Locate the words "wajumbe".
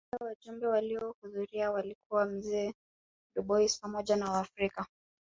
0.29-0.67